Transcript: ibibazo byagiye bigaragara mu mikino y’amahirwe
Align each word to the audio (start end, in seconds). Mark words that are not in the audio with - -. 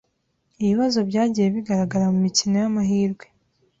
ibibazo 0.61 0.99
byagiye 1.09 1.47
bigaragara 1.55 2.05
mu 2.13 2.19
mikino 2.25 2.55
y’amahirwe 2.63 3.25